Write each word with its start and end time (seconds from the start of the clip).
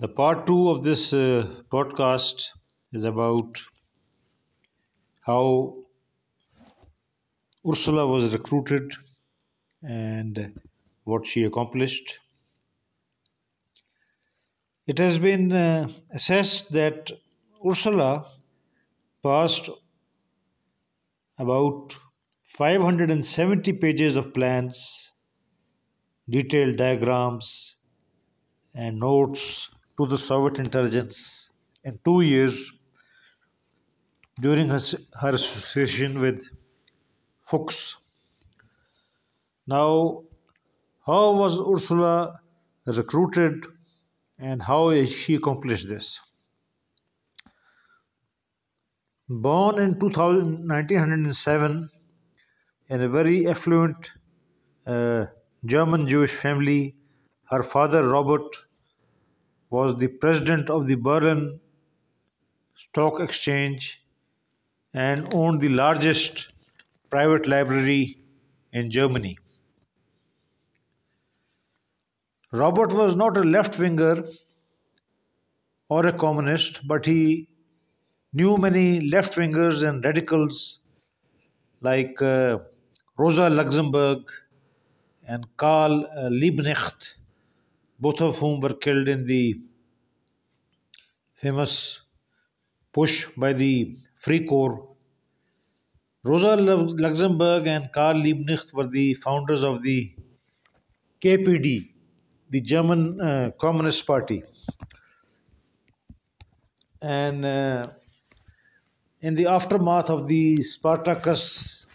The 0.00 0.06
part 0.06 0.46
two 0.46 0.70
of 0.70 0.84
this 0.84 1.12
uh, 1.12 1.62
podcast 1.72 2.50
is 2.92 3.02
about 3.04 3.58
how 5.22 5.74
Ursula 7.68 8.06
was 8.06 8.32
recruited 8.32 8.92
and 9.82 10.60
what 11.02 11.26
she 11.26 11.42
accomplished. 11.42 12.20
It 14.86 14.98
has 14.98 15.18
been 15.18 15.50
uh, 15.50 15.88
assessed 16.12 16.70
that 16.70 17.10
Ursula 17.68 18.24
passed 19.24 19.68
about 21.38 21.98
570 22.44 23.72
pages 23.72 24.14
of 24.14 24.32
plans, 24.32 25.12
detailed 26.30 26.76
diagrams, 26.76 27.74
and 28.76 29.00
notes 29.00 29.70
to 29.98 30.06
the 30.06 30.16
Soviet 30.16 30.58
intelligence 30.60 31.50
in 31.84 31.98
two 32.04 32.20
years 32.20 32.72
during 34.40 34.68
her, 34.68 34.78
her 35.20 35.30
association 35.30 36.20
with 36.20 36.44
Fuchs. 37.40 37.96
Now, 39.66 40.22
how 41.04 41.32
was 41.32 41.60
Ursula 41.60 42.40
recruited 42.86 43.66
and 44.38 44.62
how 44.62 45.04
she 45.04 45.34
accomplished 45.34 45.88
this? 45.88 46.20
Born 49.28 49.80
in 49.80 49.98
2000, 49.98 50.68
1907 50.68 51.90
in 52.88 53.02
a 53.02 53.08
very 53.08 53.48
affluent 53.48 54.12
uh, 54.86 55.26
German 55.64 56.06
Jewish 56.06 56.30
family, 56.30 56.94
her 57.50 57.62
father 57.62 58.08
Robert 58.08 58.67
was 59.70 59.96
the 59.96 60.08
president 60.08 60.70
of 60.70 60.86
the 60.86 60.94
Berlin 60.94 61.60
Stock 62.76 63.20
Exchange 63.20 64.02
and 64.94 65.32
owned 65.34 65.60
the 65.60 65.68
largest 65.68 66.52
private 67.10 67.46
library 67.46 68.18
in 68.72 68.90
Germany. 68.90 69.36
Robert 72.52 72.92
was 72.92 73.14
not 73.14 73.36
a 73.36 73.42
left 73.42 73.78
winger 73.78 74.24
or 75.90 76.06
a 76.06 76.12
communist, 76.12 76.86
but 76.86 77.04
he 77.04 77.48
knew 78.32 78.56
many 78.56 79.00
left 79.00 79.34
wingers 79.34 79.86
and 79.86 80.04
radicals 80.04 80.80
like 81.80 82.20
uh, 82.22 82.58
Rosa 83.18 83.50
Luxemburg 83.50 84.20
and 85.26 85.46
Karl 85.56 86.06
uh, 86.06 86.28
Liebknecht 86.30 87.17
both 87.98 88.20
of 88.20 88.38
whom 88.38 88.60
were 88.60 88.74
killed 88.74 89.08
in 89.08 89.26
the 89.26 89.60
famous 91.34 92.02
push 92.92 93.26
by 93.36 93.52
the 93.52 93.94
Free 94.16 94.44
Corps. 94.44 94.88
Rosa 96.24 96.56
Luxemburg 96.56 97.66
and 97.66 97.90
Karl 97.92 98.16
Liebknecht 98.16 98.74
were 98.74 98.86
the 98.86 99.14
founders 99.14 99.62
of 99.62 99.82
the 99.82 100.14
KPD, 101.20 101.92
the 102.50 102.60
German 102.60 103.20
uh, 103.20 103.50
Communist 103.60 104.06
Party. 104.06 104.42
And 107.00 107.44
uh, 107.44 107.86
in 109.20 109.34
the 109.34 109.46
aftermath 109.46 110.10
of 110.10 110.26
the 110.26 110.56
Spartacus 110.62 111.86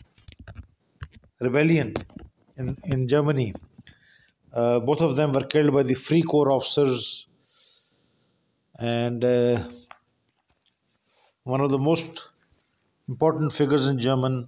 rebellion 1.39 1.93
in, 2.57 2.77
in 2.85 3.07
Germany, 3.07 3.53
uh, 4.53 4.79
both 4.79 5.01
of 5.01 5.15
them 5.15 5.33
were 5.33 5.45
killed 5.45 5.73
by 5.73 5.83
the 5.83 5.95
Free 5.95 6.21
Corps 6.21 6.51
officers, 6.51 7.27
and 8.79 9.23
uh, 9.23 9.63
one 11.43 11.61
of 11.61 11.69
the 11.69 11.77
most 11.77 12.29
important 13.09 13.51
figures 13.51 13.87
in 13.87 13.99
German 13.99 14.47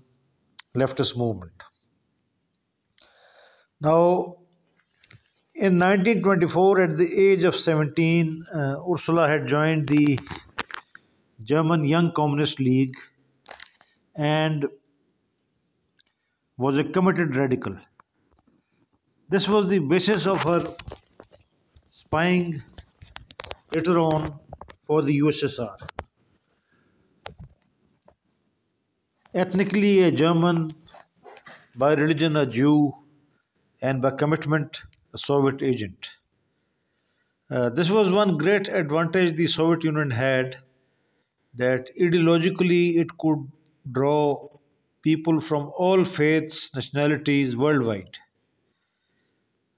leftist 0.75 1.17
movement. 1.17 1.63
Now, 3.81 4.37
in 5.53 5.79
1924, 5.79 6.81
at 6.81 6.97
the 6.97 7.19
age 7.19 7.43
of 7.43 7.55
17, 7.55 8.45
uh, 8.53 8.75
Ursula 8.91 9.27
had 9.27 9.47
joined 9.47 9.87
the 9.87 10.19
German 11.43 11.85
Young 11.85 12.11
Communist 12.11 12.59
League 12.59 12.95
and 14.15 14.65
was 16.57 16.77
a 16.77 16.83
committed 16.83 17.35
radical. 17.35 17.77
This 19.35 19.49
was 19.49 19.67
the 19.67 19.79
basis 19.79 20.27
of 20.27 20.43
her 20.43 20.61
spying 21.87 22.63
later 23.73 23.99
on 23.99 24.39
for 24.87 25.01
the 25.01 25.19
USSR. 25.19 25.75
Ethnically 29.33 30.03
a 30.03 30.11
German, 30.11 30.73
by 31.75 31.95
religion 31.95 32.37
a 32.37 32.45
Jew, 32.45 32.95
and 33.81 34.01
by 34.01 34.11
commitment 34.11 34.79
a 35.13 35.17
Soviet 35.17 35.61
agent. 35.61 36.11
Uh, 37.51 37.69
this 37.69 37.89
was 37.89 38.13
one 38.13 38.37
great 38.37 38.69
advantage 38.69 39.35
the 39.35 39.47
Soviet 39.47 39.83
Union 39.83 40.11
had 40.11 40.59
that 41.55 41.89
ideologically 41.99 42.99
it 42.99 43.17
could 43.17 43.51
draw 43.91 44.47
people 45.01 45.41
from 45.41 45.73
all 45.75 46.05
faiths, 46.05 46.73
nationalities 46.73 47.57
worldwide. 47.57 48.19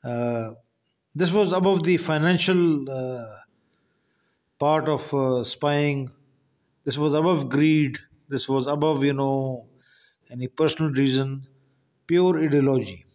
Uh, 0.07 0.53
this 1.13 1.31
was 1.33 1.51
above 1.51 1.83
the 1.83 1.97
financial 1.97 2.89
uh, 2.89 3.37
part 4.59 4.87
of 4.87 5.13
uh, 5.13 5.43
spying. 5.43 6.09
This 6.85 6.97
was 6.97 7.13
above 7.13 7.49
greed. 7.49 7.97
This 8.29 8.47
was 8.47 8.67
above, 8.67 9.03
you 9.03 9.13
know, 9.13 9.67
any 10.31 10.47
personal 10.47 10.91
reason, 10.91 11.47
pure 12.07 12.41
ideology. 12.41 13.05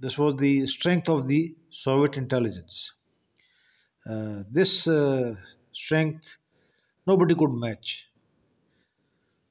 This 0.00 0.18
was 0.18 0.36
the 0.36 0.66
strength 0.66 1.08
of 1.08 1.26
the 1.26 1.54
Soviet 1.70 2.16
intelligence. 2.18 2.92
Uh, 4.10 4.42
this 4.50 4.88
uh, 4.88 5.34
strength 5.72 6.36
nobody 7.06 7.34
could 7.34 7.52
match. 7.52 8.08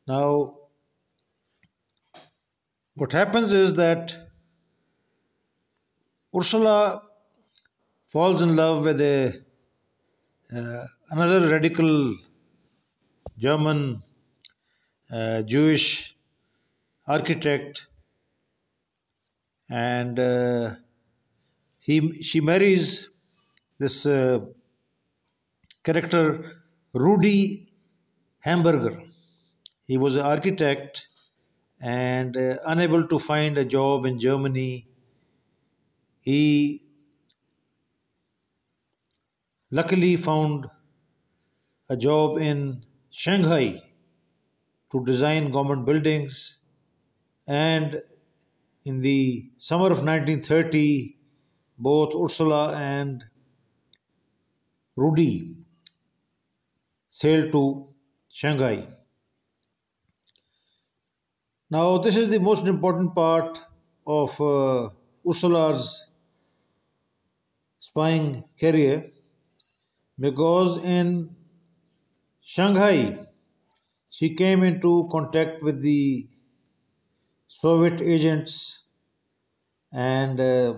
Now, 0.08 0.58
what 2.96 3.12
happens 3.12 3.54
is 3.54 3.74
that 3.76 4.31
Ursula 6.36 7.04
falls 8.10 8.42
in 8.42 8.56
love 8.56 8.86
with 8.86 9.02
a 9.02 9.44
uh, 10.56 10.86
another 11.10 11.50
radical 11.50 12.16
German 13.38 14.02
uh, 15.12 15.42
Jewish 15.42 16.16
architect, 17.06 17.88
and 19.70 20.20
uh, 20.20 20.76
he 21.80 22.22
she 22.22 22.40
marries 22.40 23.10
this 23.80 24.06
uh, 24.06 24.40
character 25.84 26.62
Rudy 26.94 27.68
Hamburger. 28.40 29.04
He 29.86 29.98
was 29.98 30.16
an 30.16 30.22
architect 30.22 31.08
and 31.82 32.38
uh, 32.38 32.58
unable 32.66 33.06
to 33.08 33.20
find 33.20 33.58
a 33.58 33.66
job 33.66 34.06
in 34.06 34.20
Germany 34.20 34.88
he 36.22 36.84
luckily 39.72 40.16
found 40.18 40.70
a 41.90 41.96
job 41.98 42.38
in 42.40 42.84
Shanghai 43.12 43.80
to 44.92 45.04
design 45.06 45.52
government 45.52 45.86
buildings 45.86 46.60
and 47.48 48.02
in 48.86 49.02
the 49.02 49.50
summer 49.58 49.92
of 49.92 50.04
1930 50.04 51.18
both 51.78 52.14
Ursula 52.16 52.76
and 52.76 53.26
Rudy 54.96 55.58
sailed 57.10 57.52
to 57.52 57.88
Shanghai. 58.30 58.88
Now, 61.70 61.98
this 61.98 62.18
is 62.18 62.30
the 62.30 62.40
most 62.40 62.66
important 62.66 63.16
part 63.16 63.60
of 64.06 64.40
uh, 64.40 64.90
Ursula's 65.28 66.08
spying 67.92 68.44
career 68.60 69.10
because 70.18 70.78
in 70.86 71.36
Shanghai. 72.44 73.26
She 74.10 74.36
came 74.36 74.64
into 74.64 75.10
contact 75.12 75.64
with 75.64 75.82
the 75.82 76.30
Soviet 77.48 78.02
agents 78.02 78.86
and 79.94 80.40
uh, 80.40 80.78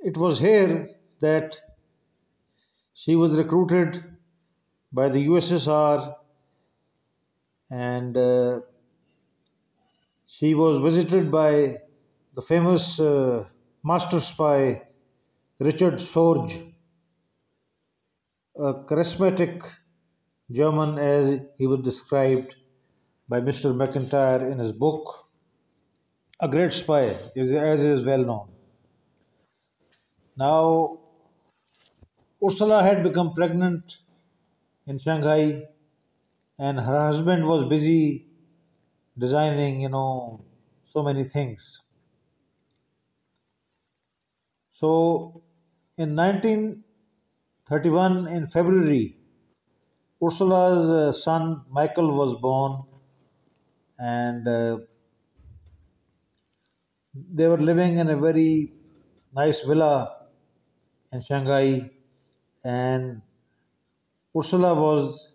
it 0.00 0.16
was 0.16 0.40
here 0.40 0.88
that 1.20 1.56
she 2.94 3.16
was 3.16 3.32
recruited 3.36 4.16
by 4.92 5.08
the 5.08 5.20
USSR 5.22 6.16
and 7.70 8.16
uh, 8.16 8.60
she 10.26 10.54
was 10.54 10.78
visited 10.82 11.30
by 11.30 11.76
the 12.34 12.40
famous 12.42 12.98
uh, 12.98 13.46
master 13.82 14.20
spy 14.20 14.82
Richard 15.58 15.94
Sorge. 15.94 16.70
a 18.56 18.74
charismatic 18.84 19.64
German 20.50 20.98
as 20.98 21.40
he 21.56 21.66
was 21.66 21.80
described 21.80 22.56
by 23.28 23.40
Mr. 23.40 23.74
Macintyre 23.74 24.48
in 24.48 24.58
his 24.58 24.72
book, 24.72 25.28
A 26.40 26.48
Great 26.48 26.72
Spy, 26.72 27.04
as 27.36 27.82
is 27.82 28.04
well 28.04 28.24
known. 28.24 28.48
Now, 30.36 30.98
Ursula 32.44 32.82
had 32.82 33.02
become 33.02 33.32
pregnant 33.34 33.98
in 34.86 34.98
Shanghai, 34.98 35.62
and 36.58 36.80
her 36.80 37.00
husband 37.00 37.46
was 37.46 37.68
busy 37.68 38.26
designing, 39.16 39.80
you 39.80 39.88
know, 39.88 40.44
so 40.86 41.02
many 41.02 41.24
things. 41.24 41.80
So, 44.80 45.42
in 45.98 46.14
1931, 46.14 46.84
in 48.28 48.48
February, 48.48 49.18
Ursula's 50.24 50.88
uh, 50.88 51.10
son 51.10 51.64
Michael 51.68 52.16
was 52.16 52.40
born, 52.40 52.84
and 53.98 54.46
uh, 54.48 54.78
they 57.14 57.46
were 57.46 57.56
living 57.58 57.98
in 57.98 58.08
a 58.08 58.16
very 58.16 58.72
nice 59.32 59.60
villa 59.62 60.08
in 61.12 61.22
Shanghai, 61.22 61.90
and 62.64 63.22
Ursula 64.36 64.74
was 64.74 65.30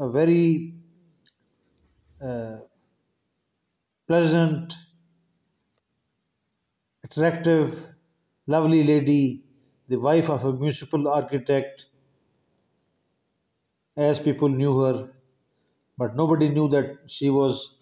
a 0.00 0.08
very 0.10 0.74
uh, 2.20 2.58
pleasant, 4.08 4.74
attractive, 7.02 7.87
lovely 8.48 8.82
lady, 8.82 9.44
the 9.88 10.00
wife 10.00 10.28
of 10.28 10.44
a 10.44 10.52
municipal 10.52 11.06
architect, 11.08 11.86
as 13.98 14.18
people 14.18 14.48
knew 14.48 14.78
her, 14.80 15.12
but 15.98 16.16
nobody 16.16 16.48
knew 16.48 16.68
that 16.68 16.98
she 17.06 17.30
was 17.30 17.74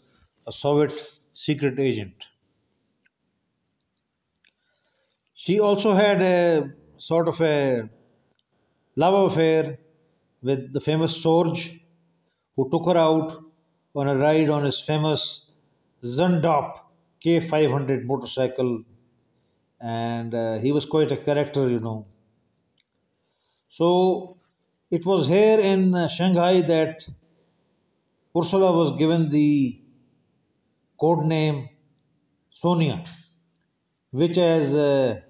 a 0.47 0.53
Soviet 0.53 0.93
secret 1.33 1.79
agent. 1.81 2.29
She 5.35 5.61
also 5.61 5.93
had 5.93 6.21
a 6.21 6.73
sort 6.99 7.29
of 7.29 7.41
a 7.41 7.89
love 8.97 9.31
affair 9.33 9.79
with 10.43 10.73
the 10.73 10.81
famous 10.81 11.17
Sorge, 11.23 11.81
who 12.57 12.71
took 12.71 12.87
her 12.87 12.97
out 12.99 13.45
on 13.95 14.09
a 14.09 14.17
ride 14.17 14.51
on 14.51 14.65
his 14.65 14.81
famous 14.81 15.51
Zündapp 16.03 16.81
K500 17.21 18.05
motorcycle, 18.05 18.85
and 19.81 20.35
uh, 20.35 20.59
he 20.59 20.73
was 20.73 20.85
quite 20.85 21.13
a 21.13 21.17
character, 21.17 21.69
you 21.69 21.81
know. 21.81 22.07
So 23.71 24.39
it 24.91 25.07
was 25.07 25.29
here 25.29 25.61
in 25.61 25.95
uh, 25.95 26.09
Shanghai 26.09 26.63
that 26.63 27.09
Ursula 28.37 28.71
was 28.73 28.93
given 28.97 29.31
the 29.31 29.83
code 31.01 31.25
name 31.25 31.69
Sonia, 32.51 33.05
which, 34.11 34.37
as 34.37 34.75
uh, 34.75 35.21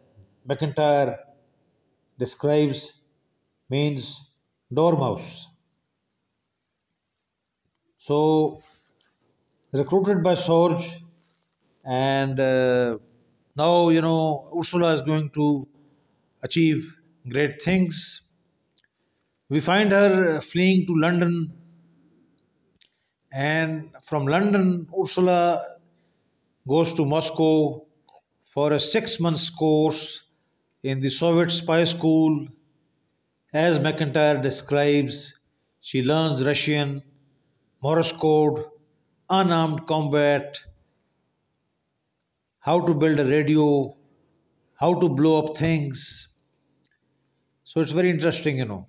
Macintyre 0.47 1.19
describes, 2.19 2.95
means 3.71 4.31
dormouse. 4.73 5.49
So, 7.99 8.59
recruited 9.73 10.23
by 10.25 10.35
Sorge, 10.35 11.03
and 11.85 12.41
uh, 12.41 12.99
now 13.57 13.89
you 13.89 14.01
know 14.01 14.51
Ursula 14.59 14.95
is 14.95 15.03
going 15.03 15.31
to 15.31 15.67
achieve 16.43 16.99
great 17.29 17.63
things. 17.63 18.23
We 19.49 19.61
find 19.61 19.93
her 19.93 20.37
uh, 20.37 20.41
fleeing 20.41 20.87
to 20.87 20.95
London, 20.97 21.53
and 23.33 23.91
from 24.05 24.27
London, 24.27 24.89
Ursula 25.01 25.77
goes 26.69 26.93
to 26.95 27.05
Moscow 27.05 27.85
for 28.53 28.73
a 28.73 28.81
six 28.81 29.21
months 29.21 29.51
course 29.51 30.23
in 30.83 31.01
the 31.01 31.11
Soviet 31.11 31.51
spy 31.51 31.85
school. 31.85 32.47
As 33.53 33.79
Macintyre 33.79 34.43
describes, 34.43 35.41
she 35.81 36.03
learns 36.03 36.45
Russian, 36.45 37.03
Morse 37.83 38.13
code, 38.13 38.65
unarmed 39.31 39.87
combat, 39.87 40.59
how 42.67 42.81
to 42.81 42.95
build 42.95 43.21
a 43.21 43.25
radio, 43.25 43.97
how 44.75 44.93
to 45.01 45.09
blow 45.09 45.39
up 45.43 45.57
things. 45.57 46.29
So 47.65 47.81
it's 47.81 47.93
very 47.93 48.11
interesting, 48.11 48.59
you 48.59 48.65
know. 48.65 48.89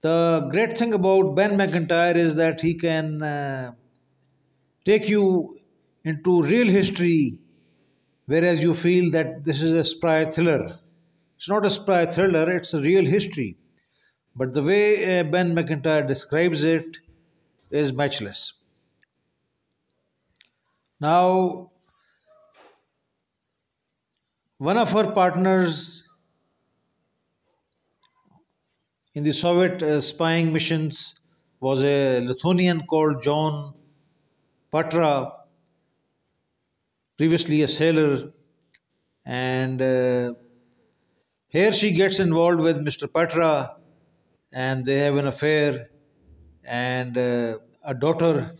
The 0.00 0.48
great 0.52 0.78
thing 0.78 0.94
about 0.94 1.34
Ben 1.34 1.56
Macintyre 1.56 2.16
is 2.16 2.36
that 2.36 2.60
he 2.60 2.74
can 2.74 3.20
uh, 3.20 3.72
take 4.84 5.08
you 5.08 5.58
into 6.04 6.42
real 6.42 6.68
history 6.68 7.40
whereas 8.26 8.62
you 8.62 8.74
feel 8.74 9.10
that 9.10 9.42
this 9.42 9.62
is 9.62 9.72
a 9.72 9.84
spy 9.84 10.30
thriller. 10.30 10.66
It's 11.36 11.48
not 11.48 11.64
a 11.64 11.70
spy 11.70 12.04
thriller, 12.06 12.50
it's 12.52 12.74
a 12.74 12.80
real 12.80 13.04
history. 13.04 13.56
But 14.36 14.52
the 14.52 14.62
way 14.62 15.18
uh, 15.18 15.24
Ben 15.24 15.54
Macintyre 15.54 16.06
describes 16.06 16.62
it 16.62 16.98
is 17.70 17.92
matchless. 17.92 18.52
Now, 21.00 21.70
one 24.58 24.76
of 24.76 24.94
our 24.96 25.12
partners 25.12 26.08
in 29.14 29.22
the 29.22 29.32
Soviet 29.32 29.80
uh, 29.84 30.00
spying 30.00 30.52
missions 30.52 31.14
was 31.60 31.80
a 31.82 32.20
Lithuanian 32.20 32.84
called 32.86 33.22
John 33.22 33.74
Patra, 34.72 35.30
previously 37.16 37.62
a 37.62 37.68
sailor, 37.68 38.32
and 39.24 39.80
uh, 39.80 40.34
here 41.46 41.72
she 41.72 41.92
gets 41.92 42.18
involved 42.18 42.60
with 42.60 42.78
Mr. 42.78 43.12
Patra, 43.12 43.76
and 44.52 44.84
they 44.84 44.98
have 44.98 45.16
an 45.16 45.28
affair, 45.28 45.88
and 46.64 47.16
uh, 47.16 47.58
a 47.84 47.94
daughter 47.94 48.56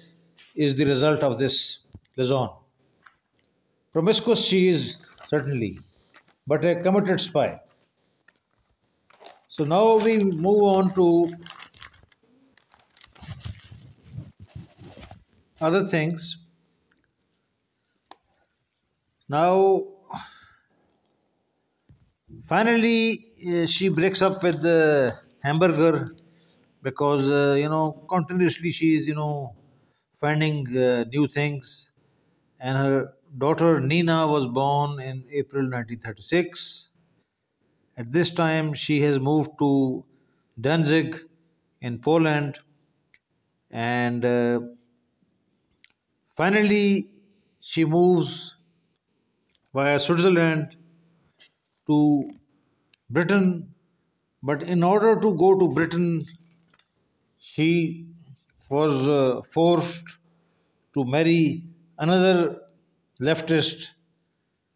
is 0.54 0.76
the 0.76 0.84
result 0.84 1.24
of 1.24 1.40
this 1.40 1.80
liaison. 2.16 2.50
Promiscuous 3.92 4.44
she 4.44 4.68
is, 4.68 5.10
certainly, 5.26 5.78
but 6.48 6.64
a 6.64 6.74
committed 6.82 7.20
spy. 7.20 7.60
So 9.48 9.64
now 9.64 9.98
we 9.98 10.18
move 10.24 10.62
on 10.62 10.94
to 10.94 11.30
other 15.60 15.86
things. 15.86 16.38
Now, 19.28 19.86
finally, 22.52 23.32
uh, 23.48 23.66
she 23.66 23.88
breaks 23.88 24.20
up 24.22 24.42
with 24.42 24.60
the 24.62 25.14
hamburger 25.42 26.10
because 26.82 27.24
uh, 27.30 27.54
you 27.62 27.68
know 27.68 27.92
continuously 28.14 28.70
she 28.72 28.96
is 28.96 29.06
you 29.08 29.14
know 29.14 29.54
finding 30.20 30.56
uh, 30.76 31.04
new 31.14 31.26
things, 31.28 31.92
and 32.60 32.76
her 32.78 33.14
daughter 33.36 33.80
Nina 33.80 34.26
was 34.26 34.46
born 34.46 35.00
in 35.00 35.24
April 35.30 35.68
1936. 35.68 36.90
At 37.98 38.12
this 38.12 38.30
time, 38.30 38.72
she 38.74 39.00
has 39.02 39.18
moved 39.20 39.50
to 39.58 40.04
Danzig 40.60 41.28
in 41.80 41.98
Poland, 42.00 42.58
and 43.70 44.24
uh, 44.24 44.60
finally, 46.36 47.10
she 47.60 47.84
moves 47.84 48.56
via 49.72 49.98
Switzerland 49.98 50.76
to 51.86 52.30
Britain. 53.10 53.74
But 54.42 54.62
in 54.62 54.82
order 54.82 55.20
to 55.20 55.34
go 55.36 55.58
to 55.58 55.68
Britain, 55.74 56.26
she 57.38 58.06
was 58.70 59.08
uh, 59.08 59.42
forced 59.42 60.18
to 60.94 61.04
marry 61.04 61.64
another 61.98 62.60
leftist, 63.20 63.88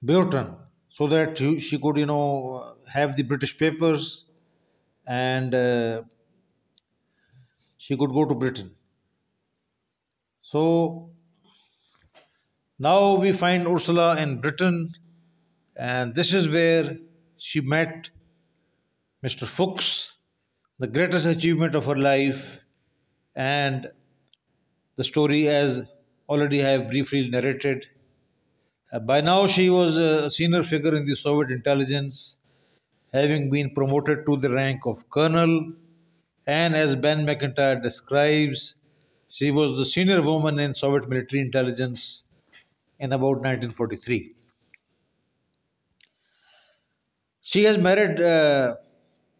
Beurton, 0.05 0.57
so 0.89 1.07
that 1.07 1.39
she 1.39 1.79
could, 1.79 1.97
you 1.97 2.07
know, 2.07 2.75
have 2.93 3.17
the 3.17 3.23
British 3.23 3.57
papers 3.57 4.25
and 5.07 5.55
uh, 5.55 6.03
she 7.79 7.97
could 7.97 8.11
go 8.11 8.25
to 8.25 8.35
Britain. 8.35 8.75
So 10.43 11.11
now 12.79 13.15
we 13.15 13.33
find 13.33 13.67
Ursula 13.67 14.21
in 14.21 14.41
Britain, 14.41 14.93
and 15.77 16.15
this 16.15 16.35
is 16.35 16.49
where 16.49 16.97
she 17.39 17.61
met 17.61 18.11
Mr. 19.25 19.47
Fuchs, 19.47 20.17
the 20.79 20.89
greatest 20.89 21.27
achievement 21.27 21.75
of 21.75 21.87
her 21.87 21.97
life, 21.97 22.59
and 23.35 23.91
the 24.97 25.05
story, 25.05 25.49
as 25.49 25.83
already 26.29 26.65
I 26.65 26.71
have 26.71 26.89
briefly 26.89 27.29
narrated. 27.31 27.87
Uh, 28.93 28.99
by 28.99 29.23
now, 29.23 29.47
she 29.47 29.71
was 29.71 29.97
a 29.97 30.29
senior 30.29 30.63
figure 30.63 30.95
in 30.95 31.07
the 31.07 31.17
Soviet 31.17 31.51
intelligence, 31.51 32.39
having 33.11 33.49
been 33.49 33.71
promoted 33.71 34.27
to 34.27 34.37
the 34.37 34.51
rank 34.51 34.87
of 34.87 35.09
colonel. 35.09 35.73
And 36.47 36.77
as 36.77 36.95
Ben 36.95 37.25
Macintyre 37.25 37.81
describes, 37.81 38.77
she 39.29 39.51
was 39.51 39.79
the 39.79 39.87
senior 39.87 40.21
woman 40.21 40.59
in 40.59 40.75
Soviet 40.75 41.09
military 41.09 41.41
intelligence 41.41 42.25
in 42.99 43.13
about 43.13 43.39
1943. 43.39 44.35
She 47.41 47.65
has 47.65 47.79
married 47.79 48.21
uh, 48.21 48.77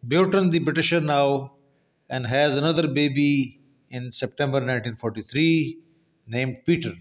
Beurton 0.07 0.51
the 0.51 0.59
Britisher 0.59 0.99
now 0.99 1.53
and 2.09 2.25
has 2.25 2.57
another 2.57 2.87
baby 2.87 3.61
in 3.89 4.11
September 4.11 4.57
1943 4.57 5.77
named 6.27 6.57
Peter. 6.65 6.93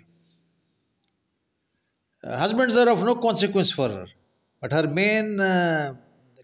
Uh, 2.24 2.36
husbands 2.38 2.76
are 2.76 2.88
of 2.88 3.02
no 3.02 3.16
consequence 3.16 3.72
for 3.72 3.88
her, 3.88 4.06
but 4.60 4.72
her 4.72 4.86
main 4.86 5.40
uh, 5.40 5.92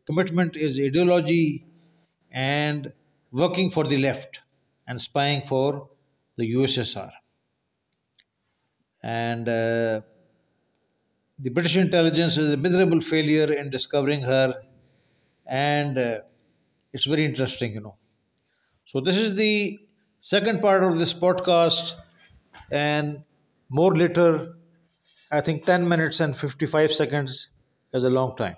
commitment 0.06 0.56
is 0.56 0.78
ideology 0.80 1.64
and 2.32 2.92
working 3.30 3.70
for 3.70 3.87
the 3.87 3.97
left 3.97 4.40
and 4.88 5.00
spying 5.00 5.42
for 5.47 5.88
the 6.37 6.52
USSR. 6.54 7.11
And 9.02 9.49
uh, 9.49 10.00
the 11.38 11.50
British 11.50 11.76
intelligence 11.76 12.37
is 12.37 12.52
a 12.52 12.56
miserable 12.56 13.00
failure 13.00 13.52
in 13.52 13.70
discovering 13.70 14.23
her, 14.23 14.54
and 15.47 15.97
uh, 15.97 16.18
it's 16.92 17.04
very 17.04 17.25
interesting, 17.25 17.75
you 17.75 17.80
know. 17.80 17.94
So, 18.87 19.00
this 19.00 19.16
is 19.16 19.37
the 19.37 19.78
second 20.18 20.61
part 20.61 20.82
of 20.82 20.99
this 20.99 21.14
podcast, 21.14 21.92
and 22.73 23.23
more 23.68 23.94
later. 23.94 24.54
I 25.30 25.40
think 25.40 25.64
10 25.64 25.88
minutes 25.88 26.20
and 26.20 26.37
55 26.37 26.92
seconds 26.92 27.50
is 27.92 28.04
a 28.04 28.11
long 28.11 28.37
time. 28.37 28.56